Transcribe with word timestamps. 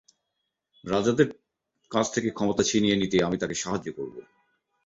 রাজাদের 0.85 1.27
কাছ 1.91 2.05
থেকে 2.13 2.29
ক্ষমতা 2.29 2.63
ছিনিয়ে 2.63 2.95
নিতে, 2.95 3.17
আমি 3.23 3.37
তাকে 3.37 3.55
সাহায্য 3.55 3.87
করব। 3.97 4.15